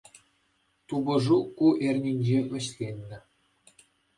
Тупӑшу 0.93 1.37
ку 1.59 1.67
эрнинче 1.89 2.39
вӗҫленнӗ. 2.55 3.19